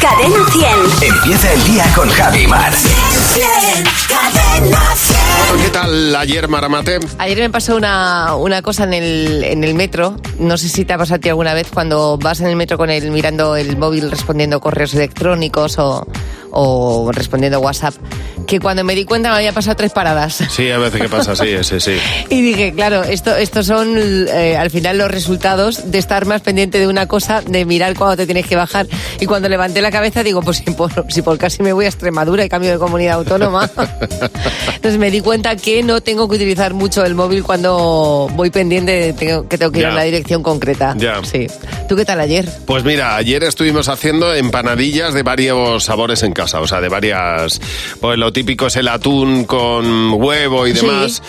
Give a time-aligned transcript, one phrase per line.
[0.00, 1.12] Cadena 100.
[1.14, 2.72] Empieza el día con Javi Mar.
[4.08, 5.62] Cadena 100.
[5.62, 7.00] ¿Qué tal ayer, Maramate?
[7.18, 10.16] Ayer me pasó una, una cosa en el, en el metro.
[10.38, 12.76] No sé si te ha pasado a ti alguna vez cuando vas en el metro
[12.76, 16.06] con el mirando el móvil respondiendo correos electrónicos o,
[16.58, 17.94] o respondiendo WhatsApp.
[18.46, 20.40] Que cuando me di cuenta me había pasado tres paradas.
[20.50, 21.96] Sí, a veces que pasa así, sí, sí.
[22.30, 26.78] Y dije, claro, esto, estos son eh, al final los resultados de estar más pendiente
[26.78, 28.86] de una cosa, de mirar cuándo te tienes que bajar.
[29.20, 31.88] Y cuando levanté la cabeza digo, pues si por, si por casi me voy a
[31.88, 33.68] Extremadura y cambio de comunidad autónoma.
[34.76, 38.92] Entonces me di cuenta que no tengo que utilizar mucho el móvil cuando voy pendiente
[38.92, 40.94] de tengo- que tengo que ir a una dirección concreta.
[40.96, 41.20] Ya.
[41.24, 41.46] Sí.
[41.88, 42.48] ¿Tú qué tal ayer?
[42.66, 47.60] Pues mira, ayer estuvimos haciendo empanadillas de varios sabores en casa, o sea, de varias...
[48.00, 50.86] Pues lo típico es el atún con huevo y Sí.
[50.86, 51.22] demás,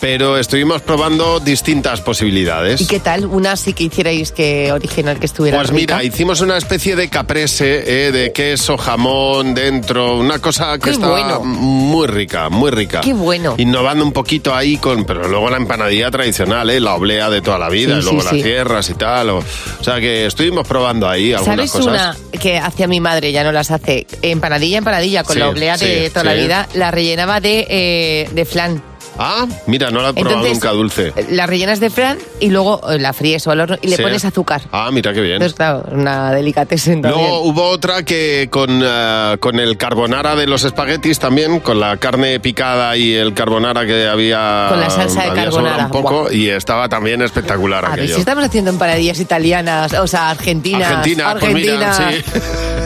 [0.00, 2.80] pero estuvimos probando distintas posibilidades.
[2.80, 3.26] ¿Y qué tal?
[3.26, 5.96] Una sí que hicierais que original que estuviera Pues rica.
[5.98, 11.40] mira, hicimos una especie de caprese eh, de queso, jamón dentro, una cosa que bueno.
[11.44, 13.00] muy rica, muy rica.
[13.00, 13.54] Qué bueno.
[13.58, 16.80] Innovando un poquito ahí con, pero luego la empanadilla tradicional, ¿eh?
[16.80, 18.42] la oblea de toda la vida, Sí, y luego sí, las sí.
[18.42, 19.30] sierras y tal.
[19.30, 21.86] O, o sea que estuvimos probando ahí algunas ¿Sabes cosas.
[21.86, 24.06] una que hacía mi madre, ya no las hace?
[24.44, 28.28] Empanadilla, empanadilla, con Sí, la oblea de sí, toda la vida, la rellenaba de, eh,
[28.30, 28.82] de flan.
[29.18, 31.12] Ah, mira, no la he probado Entonces, nunca dulce.
[31.30, 34.02] La rellenas de flan y luego eh, la fríes o al horno y le Sí.
[34.02, 34.62] pones azúcar.
[34.72, 35.34] Ah, mira qué bien.
[35.34, 37.20] Entonces, claro, una delicatessen también.
[37.22, 41.96] Luego hubo otra que con, eh, con el carbonara de los espaguetis también, con la
[41.98, 44.66] carne picada y el carbonara que había.
[44.70, 45.84] Con la salsa de había sobrado carbonara.
[45.86, 46.32] Un poco Buah.
[46.32, 48.14] y estaba también espectacular A ver aquello.
[48.14, 50.90] si estamos haciendo empanadillas italianas, o sea, argentinas.
[50.90, 52.24] Argentina, pues mira, argentinas.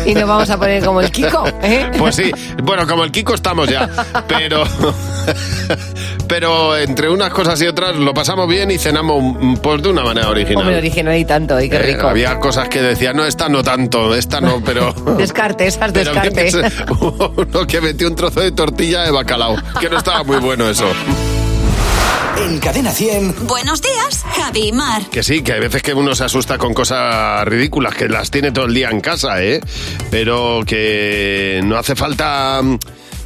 [0.05, 0.11] sí.
[0.11, 1.91] Y nos vamos a poner como el Kiko, ¿eh?
[1.99, 2.31] Pues sí,
[2.63, 3.89] bueno, como el Kiko estamos ya,
[4.29, 4.65] pero
[6.29, 10.03] pero entre unas cosas y otras lo pasamos bien y cenamos mm, pues de una
[10.03, 10.59] manera original.
[10.63, 12.07] Hombre, original y tanto, y qué Eh, rico.
[12.09, 14.93] había cosas que decía, no, esta no tanto, esta no, pero...
[15.17, 16.93] Descarte, esas Pero ¿qué descarte.
[16.93, 20.69] Hubo uno que metió un trozo de tortilla de bacalao, que no estaba muy bueno
[20.69, 20.87] eso.
[22.45, 23.47] En Cadena 100.
[23.49, 25.03] Buenos días, Javi y Mar.
[25.11, 28.53] Que sí, que hay veces que uno se asusta con cosas ridículas, que las tiene
[28.53, 29.61] todo el día en casa, ¿eh?
[30.11, 32.61] Pero que no hace falta...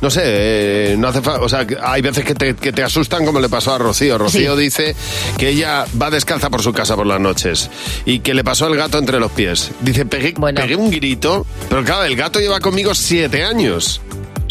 [0.02, 1.40] No sé, eh, no hace falta...
[1.42, 4.18] O sea, hay veces que te, que te asustan como le pasó a Rocío.
[4.18, 4.62] Rocío Sí.
[4.62, 4.96] dice
[5.38, 7.70] que ella va descalza por su casa por las noches
[8.04, 9.70] y que le pasó el gato entre los pies.
[9.80, 10.60] Dice, pegué, Bueno.
[10.60, 14.00] pegué un grito, pero claro, el gato lleva conmigo siete años.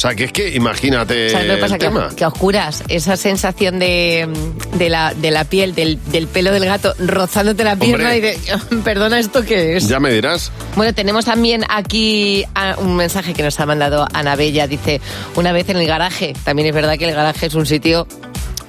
[0.02, 1.76] O sea, que es que imagínate ¿Sabes lo que pasa?
[1.76, 4.28] el Que, que a oscuras, esa sensación de,
[4.74, 8.18] de, la, de la piel, del, del pelo del gato rozándote la pierna Hombre.
[8.18, 9.88] y de, perdona, ¿esto qué es?
[9.88, 10.52] Ya me dirás.
[10.76, 12.44] Bueno, tenemos también aquí
[12.80, 14.66] un mensaje que nos ha mandado Ana Bella.
[14.66, 15.02] Dice,
[15.36, 18.08] una vez en el garaje, también es verdad que el garaje es un sitio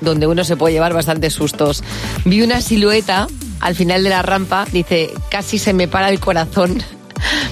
[0.03, 1.83] donde uno se puede llevar bastantes sustos.
[2.27, 3.27] Vi una silueta
[3.61, 6.83] al final de la rampa, dice, casi se me para el corazón.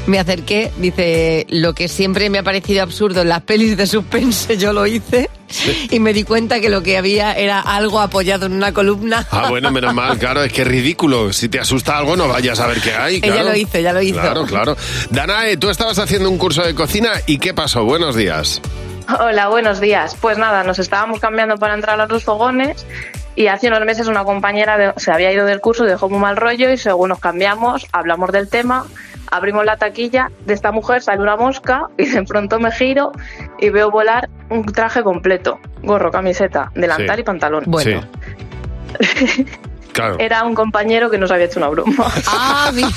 [0.07, 4.57] Me acerqué, dice, lo que siempre me ha parecido absurdo en las pelis de suspense,
[4.57, 5.31] yo lo hice.
[5.91, 9.27] Y me di cuenta que lo que había era algo apoyado en una columna.
[9.31, 11.33] Ah, bueno, menos mal, claro, es que es ridículo.
[11.33, 13.17] Si te asusta algo, no vayas a ver qué hay.
[13.17, 13.49] Ella claro.
[13.51, 14.21] lo hizo, ella lo hizo.
[14.21, 14.77] Claro, claro.
[15.11, 17.85] Danae, tú estabas haciendo un curso de cocina y ¿qué pasó?
[17.85, 18.63] Buenos días.
[19.19, 20.17] Hola, buenos días.
[20.21, 22.87] Pues nada, nos estábamos cambiando para entrar a los fogones
[23.35, 26.37] y hace unos meses una compañera de- se había ido del curso, dejó muy mal
[26.37, 28.87] rollo y según nos cambiamos, hablamos del tema,
[29.31, 33.13] abrimos la taquilla, de esta mujer sale una mosca y de pronto me giro
[33.59, 37.21] y veo volar un traje completo, gorro, camiseta, delantal Sí.
[37.21, 37.65] y pantalón.
[37.67, 38.03] Bueno.
[39.01, 39.47] Sí.
[39.93, 40.17] Claro.
[40.19, 42.13] Era un compañero que nos había hecho una broma.
[42.27, 42.89] Ah, mira.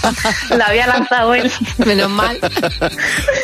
[0.57, 1.51] La había lanzado él.
[1.85, 2.39] Menos mal.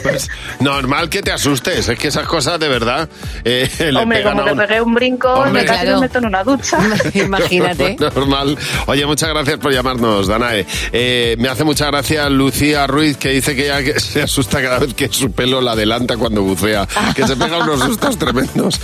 [0.03, 0.29] Pues,
[0.59, 3.09] normal que te asustes, es que esas cosas de verdad
[3.43, 4.61] eh, le Hombre, pegan como que uno.
[4.67, 5.95] pegué un brinco, Hombre, me casi claro.
[5.99, 6.77] me meto en una ducha.
[7.13, 7.95] Imagínate.
[7.99, 8.57] Normal.
[8.87, 10.65] Oye, muchas gracias por llamarnos, Danae.
[10.91, 14.93] Eh, me hace mucha gracia Lucía Ruiz, que dice que ella se asusta cada vez
[14.93, 18.79] que su pelo la adelanta cuando bucea, que se pega unos sustos tremendos.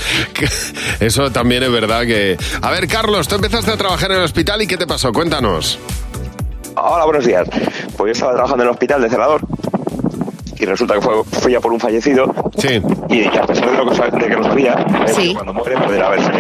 [0.99, 2.37] Eso también es verdad que...
[2.61, 5.11] A ver, Carlos, tú empezaste a trabajar en el hospital y ¿qué te pasó?
[5.11, 5.77] Cuéntanos.
[6.75, 7.47] Hola, buenos días.
[7.97, 9.41] Pues yo estaba trabajando en el hospital de celador
[10.57, 12.81] y resulta que fue, fui ya por un fallecido Sí.
[13.09, 15.33] y a pesar de, lo que, de que lo sabía, Sí.
[15.33, 16.31] cuando muere pueden haberse,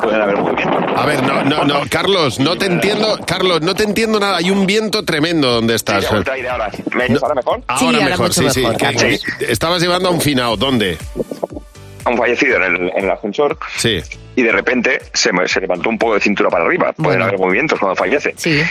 [0.00, 0.84] pueden haber movimientos.
[0.96, 4.36] A ver, no, no, no, Carlos, no te entiendo, Carlos, no te entiendo nada.
[4.38, 6.04] Hay un viento tremendo donde estás.
[6.04, 6.70] Sí, ahora.
[6.94, 7.60] ¿Me oyes ahora mejor?
[7.66, 8.60] Ahora Sí, ahora mejor, sí, sí.
[8.62, 8.76] mejor,
[9.48, 10.96] estabas llevando a un finao, ¿dónde?
[12.04, 14.00] A un fallecido en el, en el ascensor Sí.
[14.36, 16.92] Y de repente se, se levantó un poco de cintura para arriba.
[16.92, 17.24] Pueden Bueno.
[17.24, 18.34] haber movimientos cuando fallece.
[18.36, 18.62] Sí.